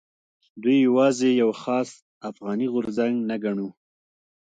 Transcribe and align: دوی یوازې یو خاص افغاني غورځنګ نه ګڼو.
دوی 0.61 0.77
یوازې 0.87 1.29
یو 1.41 1.51
خاص 1.61 1.89
افغاني 2.29 2.67
غورځنګ 2.73 3.15
نه 3.29 3.35
ګڼو. 3.43 3.69